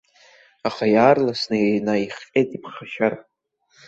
[0.67, 3.17] Аха иаарласны инаихҟьеит иԥхашьара.